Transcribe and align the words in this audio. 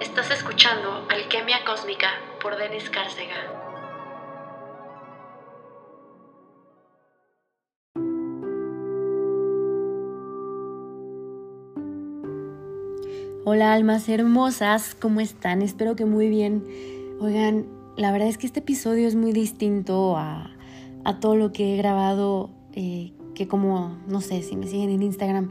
Estás 0.00 0.30
escuchando 0.30 1.06
Alquimia 1.10 1.58
Cósmica 1.66 2.08
por 2.40 2.56
Denis 2.56 2.88
Cárcega. 2.88 3.34
Hola 13.44 13.74
almas 13.74 14.08
hermosas, 14.08 14.94
¿cómo 14.94 15.20
están? 15.20 15.60
Espero 15.60 15.96
que 15.96 16.06
muy 16.06 16.30
bien. 16.30 16.64
Oigan, 17.20 17.66
la 17.98 18.10
verdad 18.10 18.28
es 18.28 18.38
que 18.38 18.46
este 18.46 18.60
episodio 18.60 19.06
es 19.06 19.16
muy 19.16 19.34
distinto 19.34 20.16
a, 20.16 20.50
todo 21.20 21.36
lo 21.36 21.52
que 21.52 21.74
he 21.74 21.76
grabado, 21.76 22.48
eh, 22.72 23.12
que 23.34 23.46
como, 23.46 23.98
no 24.06 24.22
sé, 24.22 24.40
si 24.42 24.56
me 24.56 24.66
siguen 24.66 24.88
en 24.88 25.02
Instagram, 25.02 25.50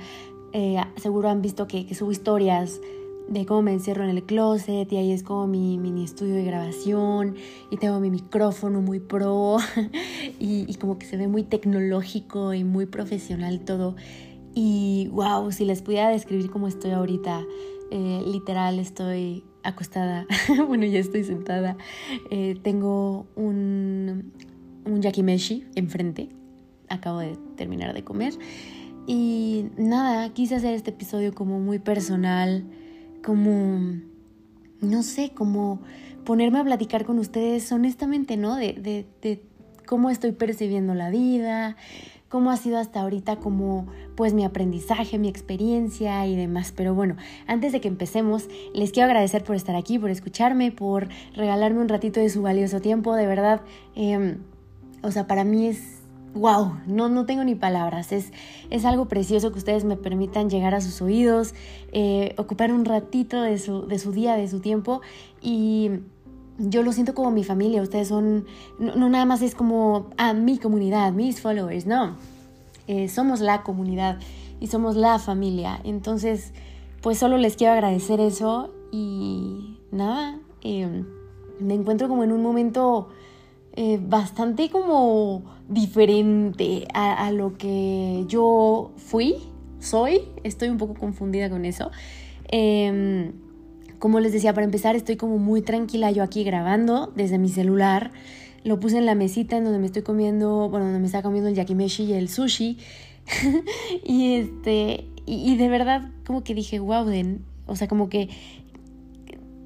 eh, 0.53 0.81
seguro 0.95 1.29
han 1.29 1.43
visto 1.43 1.67
que 1.67 1.93
subo 1.93 2.11
historias 2.11 2.81
de 3.29 3.45
cómo 3.45 3.61
me 3.61 3.73
encierro 3.73 4.03
en 4.03 4.09
el 4.09 4.23
closet 4.23 4.91
y 4.91 4.97
ahí 4.97 5.11
es 5.11 5.21
como 5.21 5.45
mi 5.45 5.77
mini 5.77 6.03
estudio 6.03 6.33
de 6.33 6.43
grabación 6.43 7.35
y 7.69 7.77
tengo 7.77 7.99
mi 7.99 8.09
micrófono 8.09 8.81
muy 8.81 8.99
pro 8.99 9.57
y, 10.39 10.73
como 10.75 10.97
que 10.97 11.05
se 11.05 11.15
ve 11.15 11.27
muy 11.27 11.43
tecnológico 11.43 12.53
y 12.53 12.63
muy 12.63 12.87
profesional 12.87 13.61
todo. 13.61 13.95
Y 14.55 15.09
wow, 15.11 15.51
si 15.51 15.63
les 15.65 15.81
pudiera 15.83 16.09
describir 16.09 16.49
cómo 16.49 16.67
estoy 16.67 16.91
ahorita, 16.91 17.45
eh, 17.91 18.23
literal 18.25 18.79
estoy 18.79 19.43
acostada, 19.63 20.25
bueno 20.67 20.85
ya 20.85 20.99
estoy 20.99 21.23
sentada, 21.23 21.77
eh, 22.31 22.55
tengo 22.63 23.27
un, 23.35 24.33
un 24.85 25.01
yakimeshi 25.01 25.65
enfrente, 25.75 26.29
acabo 26.87 27.19
de 27.19 27.37
terminar 27.55 27.93
de 27.93 28.03
comer. 28.03 28.33
Y 29.05 29.67
nada, 29.77 30.33
quise 30.33 30.55
hacer 30.55 30.73
este 30.73 30.89
episodio 30.89 31.33
como 31.33 31.59
muy 31.59 31.79
personal, 31.79 32.63
como, 33.23 33.99
no 34.81 35.03
sé, 35.03 35.31
como 35.33 35.81
ponerme 36.25 36.59
a 36.59 36.63
platicar 36.63 37.05
con 37.05 37.19
ustedes 37.19 37.71
honestamente, 37.71 38.37
¿no? 38.37 38.55
De, 38.55 38.73
de, 38.73 39.05
de 39.21 39.43
cómo 39.85 40.09
estoy 40.09 40.31
percibiendo 40.31 40.93
la 40.93 41.09
vida, 41.09 41.75
cómo 42.29 42.51
ha 42.51 42.57
sido 42.57 42.77
hasta 42.77 43.01
ahorita 43.01 43.37
como 43.37 43.87
pues 44.15 44.33
mi 44.33 44.45
aprendizaje, 44.45 45.17
mi 45.17 45.27
experiencia 45.27 46.25
y 46.27 46.35
demás. 46.35 46.71
Pero 46.75 46.93
bueno, 46.93 47.15
antes 47.47 47.71
de 47.71 47.81
que 47.81 47.87
empecemos, 47.87 48.47
les 48.73 48.91
quiero 48.91 49.07
agradecer 49.07 49.43
por 49.43 49.55
estar 49.55 49.75
aquí, 49.75 49.97
por 49.97 50.11
escucharme, 50.11 50.71
por 50.71 51.09
regalarme 51.35 51.81
un 51.81 51.89
ratito 51.89 52.19
de 52.19 52.29
su 52.29 52.41
valioso 52.41 52.79
tiempo. 52.79 53.15
De 53.15 53.25
verdad, 53.25 53.61
eh, 53.95 54.37
o 55.01 55.11
sea, 55.11 55.27
para 55.27 55.43
mí 55.43 55.67
es 55.67 55.98
wow, 56.33 56.77
no, 56.87 57.09
no 57.09 57.25
tengo 57.25 57.43
ni 57.43 57.55
palabras. 57.55 58.11
Es, 58.11 58.31
es 58.69 58.85
algo 58.85 59.05
precioso 59.07 59.51
que 59.51 59.57
ustedes 59.57 59.83
me 59.83 59.97
permitan 59.97 60.49
llegar 60.49 60.75
a 60.75 60.81
sus 60.81 61.01
oídos, 61.01 61.53
eh, 61.91 62.33
ocupar 62.37 62.71
un 62.71 62.85
ratito 62.85 63.41
de 63.41 63.57
su, 63.57 63.87
de 63.87 63.99
su 63.99 64.11
día, 64.11 64.35
de 64.35 64.47
su 64.47 64.59
tiempo 64.59 65.01
y 65.41 65.91
yo 66.59 66.83
lo 66.83 66.91
siento 66.91 67.13
como 67.13 67.31
mi 67.31 67.43
familia. 67.43 67.81
Ustedes 67.81 68.09
son, 68.09 68.45
no, 68.77 69.09
nada 69.09 69.25
más 69.25 69.41
es 69.41 69.55
como 69.55 70.09
a 70.17 70.33
mi 70.33 70.57
comunidad, 70.57 71.13
mis 71.13 71.41
followers, 71.41 71.85
no. 71.85 72.15
Eh, 72.87 73.07
somos 73.07 73.39
la 73.39 73.63
comunidad 73.63 74.19
y 74.59 74.67
somos 74.67 74.95
la 74.95 75.19
familia. 75.19 75.79
Entonces, 75.83 76.53
pues 77.01 77.17
solo 77.17 77.37
les 77.37 77.55
quiero 77.55 77.73
agradecer 77.73 78.19
eso 78.19 78.73
y 78.91 79.77
nada, 79.91 80.39
eh, 80.61 81.03
me 81.59 81.73
encuentro 81.73 82.07
como 82.07 82.23
en 82.23 82.31
un 82.31 82.41
momento 82.41 83.09
eh, 83.73 83.99
bastante 84.01 84.69
como 84.69 85.43
diferente 85.67 86.87
a, 86.93 87.31
lo 87.31 87.57
que 87.57 88.25
yo 88.27 88.91
fui, 88.97 89.35
soy. 89.79 90.21
Estoy 90.43 90.69
un 90.69 90.77
poco 90.77 90.95
confundida 90.95 91.49
con 91.49 91.65
eso. 91.65 91.91
Em, 92.49 93.33
como 93.99 94.19
les 94.19 94.33
decía, 94.33 94.53
para 94.53 94.65
empezar, 94.65 94.95
estoy 94.95 95.17
como 95.17 95.37
muy 95.37 95.61
tranquila 95.61 96.11
yo 96.11 96.23
aquí 96.23 96.43
grabando 96.43 97.13
desde 97.15 97.37
mi 97.37 97.49
celular. 97.49 98.11
Lo 98.63 98.79
puse 98.79 98.97
en 98.97 99.05
la 99.05 99.15
mesita 99.15 99.57
en 99.57 99.63
donde 99.63 99.79
me 99.79 99.85
estoy 99.85 100.01
comiendo, 100.01 100.69
bueno, 100.69 100.85
donde 100.85 100.99
me 100.99 101.05
está 101.05 101.21
comiendo 101.21 101.49
el 101.49 101.55
yakimeshi 101.55 102.03
y 102.03 102.13
el 102.13 102.29
sushi. 102.29 102.77
y 104.03 104.35
este, 104.35 105.05
y, 105.25 105.55
de 105.57 105.69
verdad 105.69 106.09
como 106.25 106.43
que 106.43 106.55
dije, 106.55 106.79
wow, 106.79 107.05
o 107.67 107.75
sea, 107.75 107.87
como 107.87 108.09
que, 108.09 108.29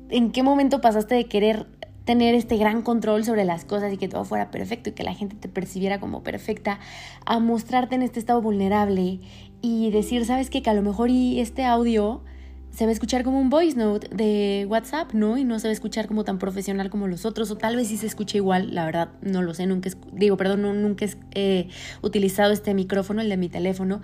¿en 0.10 0.32
qué 0.32 0.44
momento 0.44 0.82
pasaste 0.82 1.16
de 1.16 1.26
querer 1.26 1.68
tener 2.06 2.36
este 2.36 2.58
gran 2.58 2.82
control 2.82 3.24
sobre 3.24 3.46
las 3.46 3.66
cosas 3.66 3.94
y 3.94 3.98
que 3.98 4.08
todo 4.08 4.26
fuera 4.26 4.52
perfecto 4.52 4.90
y 4.90 4.94
que 4.94 5.04
la 5.04 5.14
gente 5.14 5.36
te 5.36 5.48
percibiera 5.48 6.00
como 6.00 6.24
perfecta, 6.24 6.80
a 7.26 7.40
mostrarte 7.40 7.96
en 7.96 8.02
este 8.02 8.20
estado 8.20 8.42
vulnerable 8.42 9.20
y 9.62 9.92
decir, 9.92 10.26
sabes 10.26 10.50
qué? 10.50 10.62
que 10.62 10.70
a 10.70 10.74
lo 10.74 10.82
mejor 10.82 11.10
y 11.10 11.40
este 11.40 11.64
audio 11.64 12.22
se 12.72 12.86
va 12.86 12.90
a 12.90 12.94
escuchar 12.94 13.24
como 13.24 13.40
un 13.40 13.50
voice 13.50 13.78
note 13.78 14.08
de 14.14 14.66
WhatsApp, 14.68 15.14
¿no? 15.14 15.38
Y 15.38 15.44
no 15.44 15.60
se 15.60 15.68
va 15.68 15.70
a 15.70 15.74
escuchar 15.74 16.08
como 16.08 16.24
tan 16.24 16.40
profesional 16.40 16.90
como 16.90 17.08
los 17.08 17.24
otros, 17.24 17.52
o 17.52 17.56
tal 17.56 17.76
vez 17.76 17.88
sí 17.88 17.98
se 17.98 18.08
escuche 18.08 18.40
igual, 18.40 18.74
la 18.74 18.84
verdad, 18.86 19.10
no 19.22 19.44
lo 19.44 19.54
sé, 19.54 19.68
nunca, 19.68 19.92
digo, 20.12 20.38
perdón, 20.38 20.64
nunca 20.82 21.06
he 21.36 21.70
utilizado 22.02 22.52
este 22.52 22.74
micrófono, 22.74 23.22
el 23.22 23.30
de 23.30 23.38
mi 23.38 23.48
teléfono, 23.48 24.02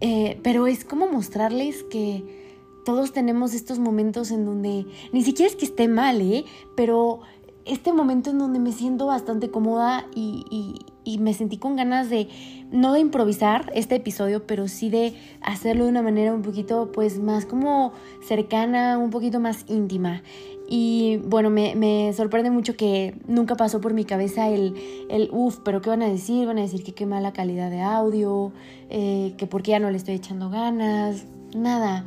eh, 0.00 0.40
pero 0.42 0.66
es 0.66 0.84
como 0.84 1.06
mostrarles 1.06 1.84
que 1.84 2.43
todos 2.84 3.12
tenemos 3.12 3.54
estos 3.54 3.78
momentos 3.78 4.30
en 4.30 4.44
donde, 4.44 4.86
ni 5.12 5.22
siquiera 5.22 5.50
es 5.50 5.56
que 5.56 5.64
esté 5.64 5.88
mal, 5.88 6.20
¿eh? 6.20 6.44
Pero 6.76 7.20
este 7.64 7.92
momento 7.92 8.30
en 8.30 8.38
donde 8.38 8.58
me 8.58 8.72
siento 8.72 9.06
bastante 9.06 9.50
cómoda 9.50 10.06
y, 10.14 10.80
me 11.18 11.34
sentí 11.34 11.58
con 11.58 11.76
ganas 11.76 12.10
de, 12.10 12.28
no 12.70 12.92
de 12.92 13.00
improvisar 13.00 13.70
este 13.74 13.96
episodio, 13.96 14.46
pero 14.46 14.68
sí 14.68 14.90
de 14.90 15.14
hacerlo 15.40 15.84
de 15.84 15.90
una 15.90 16.02
manera 16.02 16.32
un 16.32 16.42
poquito, 16.42 16.92
pues, 16.92 17.18
más 17.18 17.46
como 17.46 17.92
cercana, 18.26 18.98
un 18.98 19.10
poquito 19.10 19.40
más 19.40 19.64
íntima. 19.68 20.22
Y 20.68 21.18
bueno, 21.26 21.50
me, 21.50 21.74
me, 21.74 22.12
sorprende 22.14 22.50
mucho 22.50 22.74
que 22.74 23.14
nunca 23.26 23.54
pasó 23.54 23.80
por 23.80 23.92
mi 23.92 24.04
cabeza 24.04 24.48
el, 24.48 24.74
el 25.10 25.28
uff, 25.30 25.58
pero 25.62 25.82
¿qué 25.82 25.90
van 25.90 26.02
a 26.02 26.08
decir? 26.08 26.46
Van 26.46 26.58
a 26.58 26.62
decir 26.62 26.82
que 26.82 26.92
qué 26.92 27.04
mala 27.04 27.32
calidad 27.34 27.70
de 27.70 27.82
audio, 27.82 28.52
eh, 28.88 29.34
que 29.36 29.46
por 29.46 29.62
qué 29.62 29.72
ya 29.72 29.78
no 29.78 29.90
le 29.90 29.98
estoy 29.98 30.14
echando 30.14 30.48
ganas, 30.48 31.26
nada. 31.54 32.06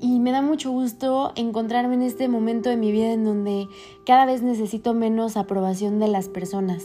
Y 0.00 0.20
me 0.20 0.30
da 0.30 0.42
mucho 0.42 0.70
gusto 0.70 1.32
encontrarme 1.36 1.94
en 1.94 2.02
este 2.02 2.28
momento 2.28 2.68
de 2.68 2.76
mi 2.76 2.92
vida 2.92 3.12
en 3.12 3.24
donde 3.24 3.66
cada 4.04 4.26
vez 4.26 4.42
necesito 4.42 4.92
menos 4.92 5.36
aprobación 5.36 5.98
de 5.98 6.08
las 6.08 6.28
personas. 6.28 6.84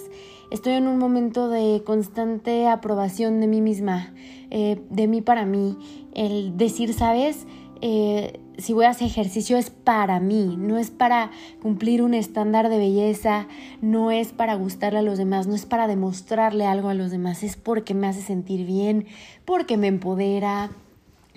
Estoy 0.50 0.74
en 0.74 0.88
un 0.88 0.98
momento 0.98 1.50
de 1.50 1.82
constante 1.86 2.68
aprobación 2.68 3.42
de 3.42 3.48
mí 3.48 3.62
misma, 3.62 4.14
eh, 4.50 4.82
de 4.90 5.08
mí 5.08 5.22
para 5.22 5.46
mí. 5.46 5.78
El 6.14 6.58
decir, 6.58 6.94
¿sabes? 6.94 7.48
Eh, 7.82 8.40
si 8.58 8.74
voy 8.74 8.86
a 8.86 8.90
hacer 8.90 9.08
ejercicio 9.08 9.58
es 9.58 9.72
para 9.72 10.20
mí, 10.20 10.56
no 10.58 10.78
es 10.78 10.92
para 10.92 11.32
cumplir 11.62 12.04
un 12.04 12.14
estándar 12.14 12.70
de 12.70 12.78
belleza, 12.78 13.48
no 13.82 14.12
es 14.12 14.34
para 14.34 14.54
gustarle 14.54 15.00
a 15.00 15.02
los 15.02 15.18
demás, 15.18 15.48
no 15.48 15.56
es 15.56 15.66
para 15.66 15.88
demostrarle 15.88 16.66
algo 16.66 16.90
a 16.90 16.94
los 16.94 17.12
demás, 17.12 17.44
es 17.44 17.56
porque 17.56 17.94
me 17.94 18.08
hace 18.08 18.22
sentir 18.22 18.66
bien, 18.68 19.08
porque 19.46 19.78
me 19.78 19.88
empodera, 19.88 20.70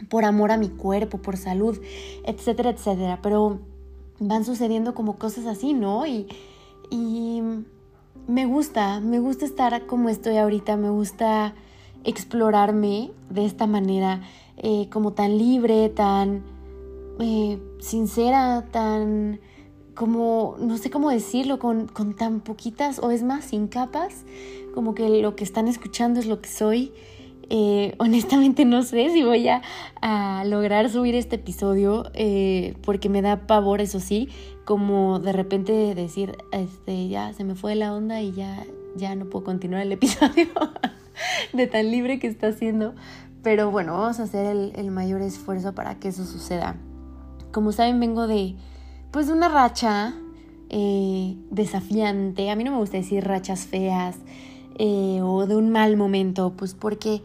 por 0.08 0.24
amor 0.24 0.52
a 0.52 0.56
mi 0.56 0.68
cuerpo, 0.68 1.18
por 1.18 1.36
salud, 1.36 1.78
etcétera, 2.24 2.70
etcétera. 2.70 3.20
Pero 3.22 3.60
van 4.18 4.44
sucediendo 4.44 4.94
como 4.94 5.18
cosas 5.18 5.46
así, 5.46 5.72
¿no? 5.74 6.06
Y, 6.06 6.26
y 6.90 7.42
me 8.26 8.46
gusta, 8.46 9.00
me 9.00 9.18
gusta 9.18 9.44
estar 9.44 9.86
como 9.86 10.08
estoy 10.08 10.36
ahorita, 10.36 10.76
me 10.76 10.90
gusta 10.90 11.54
explorarme 12.04 13.10
de 13.30 13.44
esta 13.46 13.66
manera, 13.66 14.22
eh, 14.58 14.88
como 14.90 15.12
tan 15.12 15.38
libre, 15.38 15.88
tan 15.88 16.42
eh, 17.18 17.58
sincera, 17.80 18.66
tan 18.70 19.40
como, 19.94 20.56
no 20.58 20.76
sé 20.76 20.90
cómo 20.90 21.10
decirlo, 21.10 21.58
con, 21.58 21.86
con 21.86 22.14
tan 22.14 22.40
poquitas, 22.40 22.98
o 22.98 23.10
es 23.10 23.22
más, 23.22 23.46
sin 23.46 23.68
capas, 23.68 24.24
como 24.74 24.94
que 24.94 25.08
lo 25.22 25.36
que 25.36 25.44
están 25.44 25.68
escuchando 25.68 26.20
es 26.20 26.26
lo 26.26 26.40
que 26.40 26.48
soy 26.48 26.92
eh, 27.50 27.94
honestamente 27.98 28.64
no 28.64 28.82
sé 28.82 29.10
si 29.10 29.22
voy 29.22 29.48
a, 29.48 29.62
lograr 30.44 30.90
subir 30.90 31.14
este 31.14 31.36
episodio 31.36 32.10
eh, 32.14 32.74
porque 32.82 33.08
me 33.08 33.22
da 33.22 33.46
pavor, 33.46 33.80
eso 33.80 34.00
sí, 34.00 34.28
como 34.64 35.18
de 35.18 35.32
repente 35.32 35.94
decir, 35.94 36.36
este, 36.52 37.08
ya 37.08 37.32
se 37.32 37.44
me 37.44 37.54
fue 37.54 37.74
la 37.74 37.94
onda 37.94 38.20
y 38.20 38.32
ya, 38.32 38.64
ya 38.96 39.14
no 39.14 39.26
puedo 39.26 39.44
continuar 39.44 39.82
el 39.82 39.92
episodio 39.92 40.48
de 41.52 41.66
tan 41.66 41.90
libre 41.90 42.18
que 42.18 42.26
está 42.26 42.48
haciendo. 42.48 42.94
Pero 43.42 43.70
bueno, 43.70 43.92
vamos 43.98 44.20
a 44.20 44.22
hacer 44.22 44.72
el, 44.74 44.90
mayor 44.90 45.20
esfuerzo 45.20 45.74
para 45.74 45.98
que 45.98 46.08
eso 46.08 46.24
suceda. 46.24 46.76
Como 47.52 47.72
saben, 47.72 48.00
vengo 48.00 48.26
de, 48.26 48.56
pues, 49.10 49.26
de 49.26 49.34
una 49.34 49.50
racha 49.50 50.14
eh, 50.70 51.36
desafiante. 51.50 52.50
A 52.50 52.56
mí 52.56 52.64
no 52.64 52.70
me 52.72 52.78
gusta 52.78 52.96
decir 52.96 53.22
rachas 53.22 53.66
feas. 53.66 54.16
Eh, 54.76 55.20
o 55.22 55.46
de 55.46 55.54
un 55.54 55.70
mal 55.70 55.96
momento, 55.96 56.52
pues 56.56 56.74
porque 56.74 57.22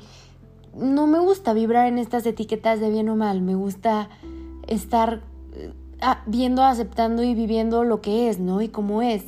no 0.76 1.08
me 1.08 1.20
gusta 1.20 1.54
vibrar 1.54 1.88
en 1.88 1.98
estas 1.98 2.26
etiquetas 2.26 2.80
de 2.80 2.92
bien 2.92 3.10
o 3.10 3.16
mal, 3.16 3.42
me 3.42 3.56
gusta 3.56 4.10
estar 4.68 5.22
eh, 5.56 5.72
viendo, 6.28 6.64
aceptando 6.64 7.24
y 7.24 7.34
viviendo 7.34 7.84
lo 7.84 8.02
que 8.02 8.30
es, 8.30 8.40
¿no? 8.40 8.62
Y 8.62 8.70
cómo 8.70 9.02
es. 9.02 9.26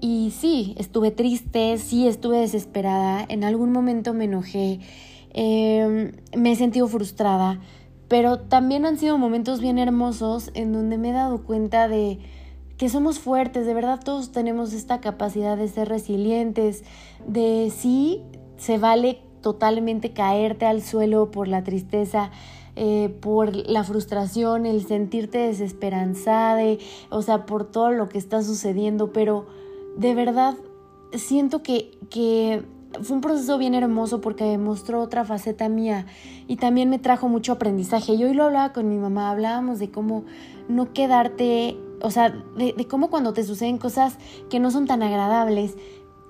Y 0.00 0.32
sí, 0.34 0.74
estuve 0.78 1.10
triste, 1.10 1.76
sí 1.76 2.08
estuve 2.08 2.38
desesperada, 2.38 3.24
en 3.28 3.44
algún 3.44 3.72
momento 3.72 4.14
me 4.14 4.24
enojé, 4.24 4.80
em, 5.34 6.12
me 6.34 6.52
he 6.52 6.56
sentido 6.56 6.88
frustrada, 6.88 7.60
pero 8.08 8.38
también 8.38 8.86
han 8.86 8.96
sido 8.96 9.18
momentos 9.18 9.60
bien 9.60 9.78
hermosos 9.78 10.50
en 10.54 10.72
donde 10.72 10.96
me 10.96 11.10
he 11.10 11.12
dado 11.12 11.44
cuenta 11.44 11.86
de 11.88 12.18
que 12.80 12.88
somos 12.88 13.18
fuertes, 13.18 13.66
de 13.66 13.74
verdad 13.74 14.00
todos 14.02 14.32
tenemos 14.32 14.72
esta 14.72 15.02
capacidad 15.02 15.58
de 15.58 15.68
ser 15.68 15.90
resilientes, 15.90 16.82
de 17.28 17.70
sí, 17.76 18.22
se 18.56 18.78
vale 18.78 19.20
totalmente 19.42 20.14
caerte 20.14 20.64
al 20.64 20.80
suelo 20.80 21.30
por 21.30 21.46
la 21.46 21.62
tristeza, 21.62 22.30
eh, 22.76 23.14
por 23.20 23.54
la 23.54 23.84
frustración, 23.84 24.64
el 24.64 24.86
sentirte 24.86 25.36
desesperanzada, 25.36 26.62
o 27.10 27.20
sea, 27.20 27.44
por 27.44 27.70
todo 27.70 27.90
lo 27.90 28.08
que 28.08 28.16
está 28.16 28.42
sucediendo, 28.42 29.12
pero 29.12 29.44
de 29.98 30.14
verdad 30.14 30.54
siento 31.12 31.62
que, 31.62 31.98
que 32.08 32.64
fue 33.02 33.14
un 33.14 33.20
proceso 33.20 33.58
bien 33.58 33.74
hermoso 33.74 34.22
porque 34.22 34.56
mostró 34.56 35.02
otra 35.02 35.26
faceta 35.26 35.68
mía 35.68 36.06
y 36.48 36.56
también 36.56 36.88
me 36.88 36.98
trajo 36.98 37.28
mucho 37.28 37.52
aprendizaje. 37.52 38.16
Yo 38.16 38.26
hoy 38.26 38.34
lo 38.34 38.44
hablaba 38.44 38.72
con 38.72 38.88
mi 38.88 38.96
mamá, 38.96 39.30
hablábamos 39.30 39.78
de 39.78 39.90
cómo 39.90 40.24
no 40.70 40.92
quedarte, 40.92 41.76
o 42.02 42.10
sea, 42.10 42.30
de, 42.56 42.86
cómo 42.88 43.10
cuando 43.10 43.32
te 43.32 43.44
suceden 43.44 43.78
cosas 43.78 44.18
que 44.48 44.60
no 44.60 44.70
son 44.70 44.86
tan 44.86 45.02
agradables, 45.02 45.76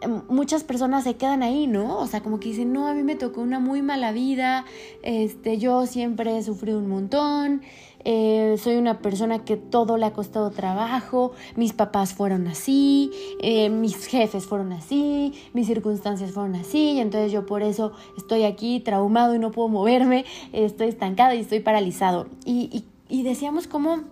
em, 0.00 0.22
muchas 0.28 0.64
personas 0.64 1.04
se 1.04 1.16
quedan 1.16 1.42
ahí, 1.42 1.66
¿no? 1.66 1.98
O 1.98 2.06
sea, 2.06 2.22
como 2.22 2.40
que 2.40 2.48
dicen, 2.48 2.72
no, 2.72 2.88
a 2.88 2.94
mí 2.94 3.02
me 3.02 3.16
tocó 3.16 3.40
una 3.40 3.60
muy 3.60 3.82
mala 3.82 4.12
vida, 4.12 4.64
este, 5.02 5.58
yo 5.58 5.86
siempre 5.86 6.36
he 6.36 6.42
sufrido 6.42 6.78
un 6.78 6.88
montón, 6.88 7.62
eh, 8.04 8.56
soy 8.58 8.76
una 8.76 9.00
persona 9.00 9.44
que 9.44 9.56
todo 9.56 9.98
le 9.98 10.06
ha 10.06 10.12
costado 10.12 10.50
trabajo, 10.50 11.32
mis 11.56 11.72
papás 11.74 12.14
fueron 12.14 12.46
así, 12.46 13.10
eh, 13.40 13.68
mis 13.68 14.06
jefes 14.06 14.46
fueron 14.46 14.72
así, 14.72 15.34
mis 15.52 15.66
circunstancias 15.66 16.32
fueron 16.32 16.54
así, 16.54 16.92
y 16.92 17.00
entonces 17.00 17.30
yo 17.30 17.44
por 17.44 17.62
eso 17.62 17.92
estoy 18.16 18.44
aquí 18.44 18.80
traumado 18.80 19.34
y 19.34 19.38
no 19.38 19.50
puedo 19.50 19.68
moverme, 19.68 20.24
estoy 20.52 20.88
estancada 20.88 21.34
y 21.34 21.40
estoy 21.40 21.60
paralizado. 21.60 22.26
Y, 22.44 22.84
decíamos 23.10 23.66
cómo, 23.66 24.04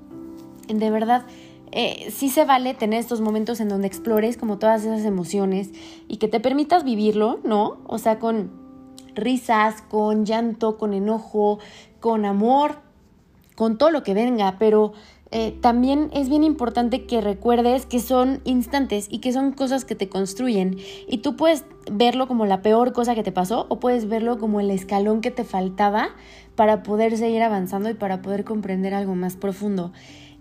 de 0.68 0.90
verdad, 0.90 1.24
eh, 1.72 2.10
sí 2.10 2.28
se 2.28 2.44
vale 2.44 2.74
tener 2.74 3.00
estos 3.00 3.20
momentos 3.20 3.60
en 3.60 3.68
donde 3.68 3.86
explores 3.86 4.36
como 4.36 4.58
todas 4.58 4.84
esas 4.84 5.04
emociones 5.04 5.70
y 6.08 6.16
que 6.16 6.28
te 6.28 6.40
permitas 6.40 6.84
vivirlo, 6.84 7.40
¿no? 7.44 7.78
O 7.86 7.98
sea, 7.98 8.18
con 8.18 8.50
risas, 9.14 9.82
con 9.82 10.24
llanto, 10.24 10.78
con 10.78 10.94
enojo, 10.94 11.58
con 12.00 12.24
amor, 12.24 12.80
con 13.54 13.76
todo 13.76 13.90
lo 13.90 14.02
que 14.02 14.14
venga, 14.14 14.56
pero 14.58 14.92
eh, 15.30 15.58
también 15.60 16.08
es 16.14 16.30
bien 16.30 16.42
importante 16.42 17.04
que 17.04 17.20
recuerdes 17.20 17.84
que 17.84 18.00
son 18.00 18.40
instantes 18.44 19.08
y 19.10 19.18
que 19.18 19.32
son 19.32 19.52
cosas 19.52 19.84
que 19.84 19.94
te 19.94 20.08
construyen. 20.08 20.78
Y 21.06 21.18
tú 21.18 21.36
puedes 21.36 21.64
verlo 21.90 22.28
como 22.28 22.46
la 22.46 22.62
peor 22.62 22.92
cosa 22.92 23.14
que 23.14 23.22
te 23.22 23.32
pasó 23.32 23.66
o 23.68 23.78
puedes 23.78 24.08
verlo 24.08 24.38
como 24.38 24.60
el 24.60 24.70
escalón 24.70 25.20
que 25.20 25.30
te 25.30 25.44
faltaba 25.44 26.10
para 26.54 26.82
poder 26.82 27.16
seguir 27.18 27.42
avanzando 27.42 27.90
y 27.90 27.94
para 27.94 28.22
poder 28.22 28.44
comprender 28.44 28.94
algo 28.94 29.14
más 29.14 29.36
profundo. 29.36 29.92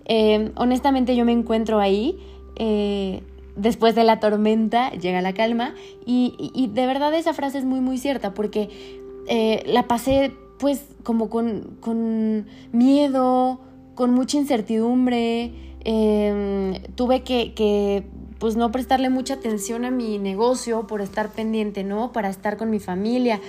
Eh, 0.07 0.51
honestamente 0.55 1.15
yo 1.15 1.25
me 1.25 1.31
encuentro 1.31 1.79
ahí. 1.79 2.17
Eh, 2.55 3.21
después 3.55 3.93
de 3.93 4.03
la 4.03 4.19
tormenta 4.19 4.91
llega 4.91 5.21
la 5.21 5.33
calma 5.33 5.73
y, 6.05 6.69
de 6.73 6.85
verdad 6.85 7.13
esa 7.13 7.33
frase 7.33 7.57
es 7.57 7.65
muy 7.65 7.81
muy 7.81 7.97
cierta 7.97 8.35
porque 8.35 8.69
la 9.65 9.87
pasé 9.87 10.31
pues 10.59 10.85
como 11.03 11.29
con, 11.29 12.45
miedo, 12.71 13.59
con 13.95 14.11
mucha 14.13 14.37
incertidumbre, 14.37 15.53
em, 15.83 16.73
tuve 16.95 17.23
que 17.23 18.05
pues 18.39 18.55
no 18.55 18.71
prestarle 18.71 19.09
mucha 19.09 19.35
atención 19.35 19.85
a 19.85 19.91
mi 19.91 20.19
negocio 20.19 20.87
por 20.87 21.01
estar 21.01 21.29
pendiente, 21.29 21.83
¿no? 21.83 22.11
Para 22.11 22.29
estar 22.29 22.57
con 22.57 22.69
mi 22.69 22.79
familia. 22.79 23.39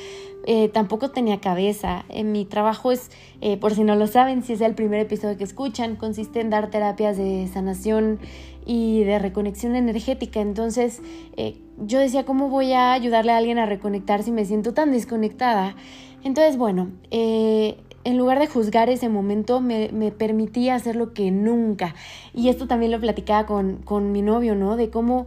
Eh, 0.46 0.69
tampoco 0.69 1.11
tenía 1.11 1.40
cabeza. 1.40 2.05
En 2.08 2.32
mi 2.32 2.44
trabajo 2.44 2.93
es, 2.93 3.11
eh, 3.40 3.56
por 3.56 3.75
si 3.75 3.85
no 3.85 3.96
lo 3.96 4.06
saben, 4.06 4.43
si 4.43 4.55
es 4.55 4.61
el 4.61 4.75
primer 4.75 5.00
episodio 5.00 5.37
que 5.37 5.44
escuchan, 5.44 5.96
consiste 5.96 6.40
en 6.40 6.50
dar 6.50 6.70
terapias 6.70 7.19
de 7.19 7.49
sanación 7.52 8.19
y 8.64 9.05
de 9.05 9.19
reconexión 9.19 9.76
energética. 9.76 10.40
Entonces, 10.40 11.02
eh, 11.37 11.56
yo 11.79 11.99
decía, 11.99 12.25
¿cómo 12.25 12.49
voy 12.49 12.73
a 12.73 12.93
ayudarle 12.93 13.32
a 13.32 13.38
alguien 13.38 13.58
a 13.58 13.67
reconectar 13.67 14.23
si 14.23 14.31
me 14.31 14.44
siento 14.44 14.75
tan 14.75 14.93
desconectada? 14.93 15.75
Entonces, 16.25 16.56
bueno, 16.56 16.91
eh, 17.11 17.79
en 18.08 18.16
lugar 18.16 18.38
de 18.38 18.46
juzgar 18.46 18.88
ese 18.88 19.10
momento, 19.10 19.60
me, 19.60 19.90
me, 19.93 20.10
hacer 20.70 20.96
lo 20.96 21.12
que 21.12 21.31
nunca. 21.31 21.94
Y 22.32 22.49
esto 22.49 22.66
también 22.66 22.90
lo 22.90 22.99
platicaba 22.99 23.44
con, 23.44 23.82
con 23.84 24.12
mi 24.12 24.22
novio, 24.22 24.55
¿no? 24.55 24.76
De 24.76 24.88
cómo 24.88 25.26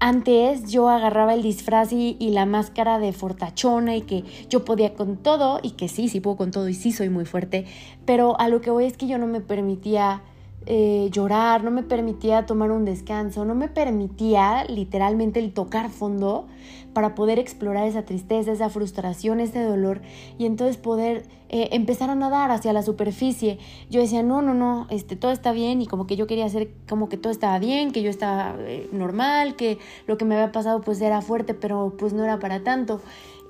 antes 0.00 0.68
yo 0.68 0.88
agarraba 0.88 1.34
el 1.34 1.42
disfraz 1.42 1.92
y, 1.92 2.16
y, 2.18 2.30
la 2.30 2.44
máscara 2.44 2.98
de 2.98 3.12
fortachona 3.12 3.94
y 3.94 4.00
que 4.00 4.24
yo 4.50 4.64
podía 4.64 4.94
con 4.94 5.18
todo 5.18 5.60
y 5.62 5.70
que 5.70 5.86
sí, 5.86 6.08
sí 6.08 6.18
puedo 6.18 6.36
con 6.36 6.50
todo 6.50 6.68
y 6.68 6.74
sí 6.74 6.90
soy 6.90 7.10
muy 7.10 7.26
fuerte, 7.26 7.64
pero 8.04 8.38
a 8.40 8.48
lo 8.48 8.60
que 8.60 8.72
voy 8.72 8.86
es 8.86 8.96
que 8.96 9.06
yo 9.06 9.18
no 9.18 9.28
me 9.28 9.40
permitía 9.40 10.22
eh, 10.66 11.08
llorar, 11.12 11.62
no 11.62 11.70
me 11.70 11.82
permitía 11.82 12.44
tomar 12.44 12.70
un 12.72 12.84
descanso, 12.84 13.44
no 13.44 13.54
me 13.54 13.68
permitía 13.68 14.64
literalmente 14.64 15.38
el 15.38 15.52
tocar 15.52 15.90
fondo 15.90 16.46
para 16.92 17.14
poder 17.14 17.38
explorar 17.38 17.86
esa 17.86 18.06
tristeza, 18.06 18.52
esa 18.52 18.70
frustración, 18.70 19.38
ese 19.38 19.62
dolor 19.62 20.00
y 20.38 20.46
entonces 20.46 20.78
poder 20.78 21.24
eh, 21.50 21.68
empezar 21.72 22.10
a 22.10 22.14
nadar 22.14 22.50
hacia 22.50 22.72
la 22.72 22.82
superficie. 22.82 23.58
Yo 23.90 24.00
decía, 24.00 24.22
no, 24.22 24.42
no, 24.42 24.54
no, 24.54 24.86
este, 24.90 25.14
todo 25.14 25.30
está 25.30 25.52
bien 25.52 25.82
y 25.82 25.86
como 25.86 26.06
que 26.06 26.16
yo 26.16 26.26
quería 26.26 26.46
hacer 26.46 26.70
como 26.88 27.08
que 27.08 27.18
todo 27.18 27.30
estaba 27.30 27.58
bien, 27.58 27.92
que 27.92 28.02
yo 28.02 28.10
estaba 28.10 28.56
eh, 28.60 28.88
normal, 28.92 29.56
que 29.56 29.78
lo 30.06 30.16
que 30.16 30.24
me 30.24 30.34
había 30.36 30.52
pasado 30.52 30.80
pues 30.80 31.00
era 31.00 31.20
fuerte, 31.20 31.54
pero 31.54 31.94
pues 31.98 32.12
no 32.12 32.24
era 32.24 32.38
para 32.38 32.64
tanto. 32.64 33.02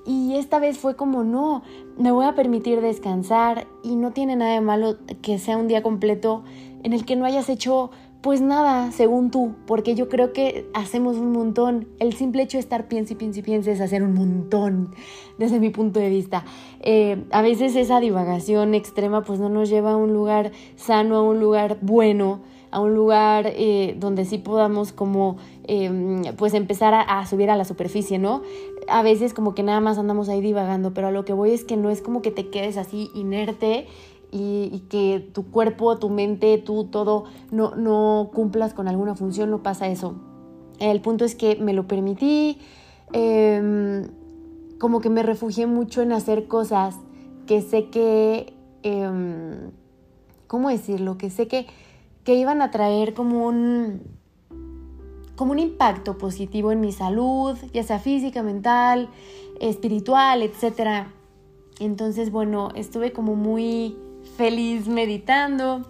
Y 0.07 0.37
esta 0.37 0.57
vez 0.57 0.77
fue 0.77 0.95
como, 0.95 1.25
no, 1.25 1.63
me 1.97 2.11
voy 2.11 2.25
a 2.25 2.33
permitir 2.33 2.79
descansar 2.79 3.67
y 3.83 3.97
no 3.97 4.11
tiene 4.11 4.37
nada 4.37 4.53
de 4.53 4.61
malo 4.61 4.95
que 5.21 5.37
sea 5.37 5.57
un 5.57 5.67
día 5.67 5.83
completo 5.83 6.45
en 6.83 6.93
el 6.93 7.03
que 7.03 7.17
no 7.17 7.25
hayas 7.25 7.49
hecho 7.49 7.91
pues 8.21 8.41
nada, 8.41 8.91
según 8.91 9.31
tú, 9.31 9.55
porque 9.67 9.95
yo 9.95 10.09
creo 10.09 10.33
que 10.33 10.69
hacemos 10.73 11.17
un 11.17 11.31
montón. 11.31 11.87
El 11.99 12.13
simple 12.13 12.43
hecho 12.43 12.57
de 12.57 12.61
estar 12.61 12.87
piense 12.87 13.13
y 13.13 13.15
piense 13.15 13.41
y 13.41 13.43
piense 13.43 13.71
es 13.71 13.81
hacer 13.81 14.01
un 14.01 14.13
montón, 14.13 14.95
desde 15.37 15.59
mi 15.59 15.69
punto 15.69 15.99
de 15.99 16.09
vista. 16.09 16.43
Eh, 16.79 17.25
a 17.31 17.41
veces 17.41 17.75
esa 17.75 17.99
divagación 17.99 18.73
extrema 18.73 19.23
pues 19.23 19.39
no 19.39 19.49
nos 19.49 19.69
lleva 19.69 19.91
a 19.91 19.97
un 19.97 20.13
lugar 20.13 20.51
sano, 20.77 21.17
a 21.17 21.21
un 21.21 21.39
lugar 21.39 21.77
bueno, 21.81 22.41
a 22.71 22.79
un 22.79 22.93
lugar 22.93 23.47
eh, 23.47 23.95
donde 23.99 24.25
sí 24.25 24.37
podamos 24.37 24.91
como 24.91 25.37
em, 25.63 26.23
pues 26.35 26.53
empezar 26.53 26.93
a, 26.93 27.25
subir 27.25 27.49
a 27.49 27.55
la 27.55 27.65
superficie, 27.65 28.19
¿no? 28.19 28.41
A 28.87 29.03
veces 29.03 29.33
como 29.33 29.55
que 29.55 29.63
nada 29.63 29.79
más 29.79 29.97
andamos 29.97 30.29
ahí 30.29 30.41
divagando, 30.41 30.93
pero 30.93 31.07
a 31.07 31.11
lo 31.11 31.25
que 31.25 31.33
voy 31.33 31.51
es 31.51 31.63
que 31.63 31.77
no 31.77 31.89
es 31.89 32.01
como 32.01 32.21
que 32.21 32.31
te 32.31 32.49
quedes 32.49 32.77
así 32.77 33.09
inerte 33.13 33.87
y, 34.31 34.83
que 34.89 35.25
tu 35.33 35.49
cuerpo, 35.51 35.97
tu 35.97 36.09
mente, 36.09 36.57
tú 36.57 36.85
todo 36.85 37.25
no, 37.51 37.75
no 37.75 38.29
cumplas 38.33 38.73
con 38.73 38.87
alguna 38.87 39.15
función, 39.15 39.49
no 39.49 39.63
pasa 39.63 39.87
eso. 39.87 40.15
El 40.79 41.01
punto 41.01 41.25
es 41.25 41.35
que 41.35 41.55
me 41.55 41.73
lo 41.73 41.87
permití, 41.87 42.59
em, 43.13 44.07
como 44.79 45.01
que 45.01 45.09
me 45.09 45.23
refugié 45.23 45.65
mucho 45.65 46.01
en 46.01 46.11
hacer 46.11 46.47
cosas 46.47 46.95
que 47.47 47.61
sé 47.61 47.85
que, 47.89 48.53
em, 48.83 49.71
¿cómo 50.47 50.69
decirlo? 50.69 51.17
Que 51.17 51.29
sé 51.29 51.47
que, 51.47 51.65
que 52.27 52.35
iban 52.35 52.61
a 52.61 52.71
traer 52.71 53.13
como 53.13 53.47
un, 53.47 54.01
como 55.37 55.53
un 55.53 55.59
impacto 55.59 56.17
positivo 56.17 56.73
en 56.73 56.81
mi 56.81 56.91
salud, 56.91 57.57
ya 57.71 57.83
sea 57.83 57.99
física, 57.99 58.43
mental, 58.43 59.07
espiritual, 59.61 60.41
etc. 60.41 61.07
Entonces, 61.79 62.29
bueno, 62.29 62.67
estuve 62.75 63.13
como 63.13 63.35
muy 63.35 63.95
feliz 64.35 64.89
meditando, 64.89 65.85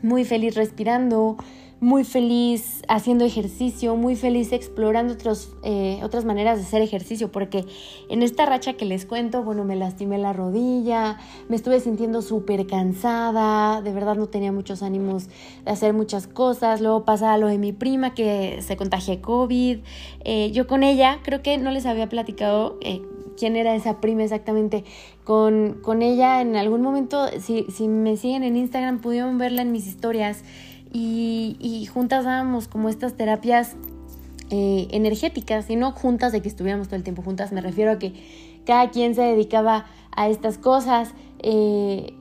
muy 0.00 0.24
feliz 0.24 0.54
respirando, 0.54 1.36
muy 1.80 2.04
feliz 2.04 2.82
haciendo 2.88 3.24
ejercicio, 3.24 3.96
muy 3.96 4.16
feliz 4.16 4.52
explorando 4.52 5.12
otros, 5.12 5.54
eh, 5.62 6.00
otras 6.02 6.24
maneras 6.24 6.58
de 6.58 6.64
hacer 6.64 6.80
ejercicio, 6.80 7.30
porque 7.30 7.66
en 8.08 8.22
esta 8.22 8.46
racha 8.46 8.74
que 8.74 8.86
les 8.86 9.04
cuento, 9.04 9.42
bueno, 9.42 9.64
me 9.64 9.76
lastimé 9.76 10.16
la 10.16 10.32
rodilla, 10.32 11.18
me 11.48 11.56
estuve 11.56 11.80
sintiendo 11.80 12.22
súper 12.22 12.66
cansada, 12.66 13.82
de 13.82 13.92
verdad 13.92 14.16
no 14.16 14.26
tenía 14.26 14.52
muchos 14.52 14.82
ánimos 14.82 15.28
de 15.64 15.70
hacer 15.70 15.92
muchas 15.92 16.26
cosas, 16.26 16.80
luego 16.80 17.04
pasa 17.04 17.36
lo 17.36 17.46
de 17.46 17.58
mi 17.58 17.72
prima 17.72 18.14
que 18.14 18.62
se 18.62 18.76
contagió 18.76 19.20
COVID, 19.20 19.78
eh, 20.24 20.50
yo 20.52 20.66
con 20.66 20.82
ella 20.82 21.20
creo 21.22 21.42
que 21.42 21.58
no 21.58 21.70
les 21.70 21.84
había 21.84 22.08
platicado 22.08 22.78
eh, 22.80 23.02
quién 23.36 23.54
era 23.54 23.74
esa 23.74 24.00
prima 24.00 24.24
exactamente. 24.24 24.84
Con, 25.24 25.78
con 25.82 26.02
ella 26.02 26.40
en 26.40 26.56
algún 26.56 26.82
momento, 26.82 27.26
si, 27.40 27.64
si, 27.64 27.88
me 27.88 28.16
siguen 28.16 28.44
en 28.44 28.56
Instagram, 28.56 29.00
pudieron 29.00 29.38
verla 29.38 29.62
en 29.62 29.72
mis 29.72 29.86
historias 29.86 30.44
y, 30.92 31.88
juntas 31.92 32.24
dábamos 32.24 32.68
como 32.68 32.88
estas 32.88 33.14
terapias 33.14 33.76
eh, 34.50 34.88
energéticas 34.90 35.68
y 35.70 35.76
no 35.76 35.92
juntas 35.92 36.32
de 36.32 36.40
que 36.42 36.48
estuviéramos 36.48 36.88
todo 36.88 36.96
el 36.96 37.02
tiempo 37.02 37.22
juntas, 37.22 37.52
me 37.52 37.60
refiero 37.60 37.92
a 37.92 37.98
que 37.98 38.12
cada 38.64 38.90
quien 38.90 39.14
se 39.14 39.22
dedicaba 39.22 39.86
a 40.12 40.28
estas 40.28 40.58
cosas 40.58 41.10
eh, 41.40 42.14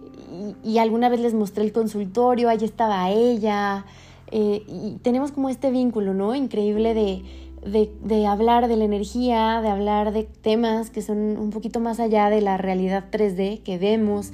y, 0.63 0.77
alguna 0.77 1.09
vez 1.09 1.19
les 1.19 1.33
mostré 1.33 1.63
el 1.63 1.71
consultorio, 1.71 2.49
ahí 2.49 2.57
estaba 2.61 3.09
ella 3.09 3.85
eh, 4.31 4.63
y 4.67 4.97
tenemos 5.01 5.31
como 5.31 5.49
este 5.49 5.71
vínculo, 5.71 6.13
¿no? 6.13 6.35
Increíble 6.35 6.93
de 6.93 7.23
de, 7.65 8.27
hablar 8.27 8.67
de 8.67 8.77
la 8.77 8.85
energía, 8.85 9.59
de 9.61 9.69
hablar 9.69 10.13
de 10.13 10.23
temas 10.23 10.89
que 10.89 11.01
son 11.01 11.37
un 11.37 11.49
poquito 11.49 11.79
más 11.79 11.99
allá 11.99 12.29
de 12.29 12.41
la 12.41 12.57
realidad 12.57 13.05
3D 13.11 13.61
que 13.63 13.77
vemos. 13.77 14.31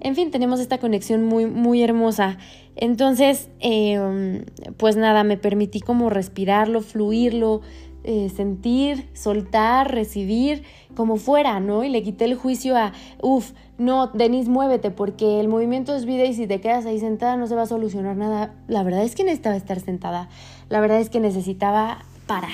En 0.00 0.14
fin, 0.14 0.30
tenemos 0.30 0.60
esta 0.60 0.78
conexión 0.78 1.24
muy, 1.24 1.46
muy 1.46 1.82
hermosa. 1.82 2.36
Entonces, 2.76 3.48
em, 3.60 4.44
pues 4.76 4.96
nada, 4.96 5.24
me 5.24 5.36
permití 5.36 5.80
como 5.80 6.10
respirarlo, 6.10 6.80
fluirlo, 6.80 7.60
eh, 8.02 8.30
sentir, 8.34 9.08
soltar, 9.14 9.92
recibir, 9.92 10.62
como 10.94 11.16
fuera, 11.16 11.60
¿no? 11.60 11.84
Y 11.84 11.88
le 11.88 12.02
quité 12.02 12.24
el 12.24 12.34
juicio 12.34 12.76
a, 12.76 12.92
uff, 13.22 13.52
no, 13.78 14.08
Denise, 14.08 14.50
muévete, 14.50 14.90
porque 14.90 15.40
el 15.40 15.48
movimiento 15.48 15.94
es 15.94 16.04
vida 16.04 16.24
y 16.24 16.34
si 16.34 16.46
te 16.46 16.60
quedas 16.60 16.84
ahí 16.86 17.00
sentada 17.00 17.36
no 17.36 17.46
se 17.46 17.54
va 17.54 17.62
a 17.62 17.66
solucionar 17.66 18.16
nada. 18.16 18.54
La 18.68 18.82
verdad 18.82 19.04
es 19.04 19.14
que 19.14 19.24
necesitaba 19.24 19.56
estar 19.56 19.80
sentada, 19.80 20.28
la 20.68 20.80
verdad 20.80 21.00
es 21.00 21.10
que 21.10 21.20
necesitaba 21.20 22.04
parar. 22.26 22.50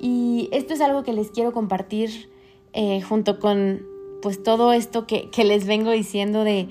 Y 0.00 0.48
esto 0.52 0.74
es 0.74 0.80
algo 0.80 1.02
que 1.02 1.12
les 1.12 1.30
quiero 1.30 1.52
compartir 1.52 2.30
eh, 2.72 3.00
junto 3.02 3.38
con 3.40 3.82
pues 4.22 4.42
todo 4.42 4.72
esto 4.72 5.06
que, 5.06 5.30
les 5.44 5.66
vengo 5.66 5.90
diciendo 5.90 6.44
de 6.44 6.68